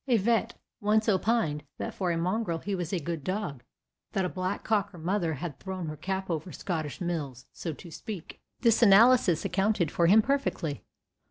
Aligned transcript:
A 0.07 0.17
vet. 0.17 0.55
once 0.79 1.07
opined 1.07 1.61
that 1.77 1.93
for 1.93 2.09
a 2.11 2.17
mongrel 2.17 2.57
he 2.57 2.73
was 2.73 2.91
a 2.91 2.99
good 2.99 3.23
dog, 3.23 3.61
that 4.13 4.25
a 4.25 4.29
black 4.29 4.63
cocker 4.63 4.97
mother 4.97 5.35
had 5.35 5.59
thrown 5.59 5.85
her 5.85 5.95
cap 5.95 6.27
over 6.27 6.51
Scottish 6.51 6.99
mills, 7.01 7.45
so 7.53 7.71
to 7.73 7.91
speak. 7.91 8.41
This 8.61 8.81
analysis 8.81 9.45
accounted 9.45 9.91
for 9.91 10.07
him 10.07 10.23
perfectly. 10.23 10.83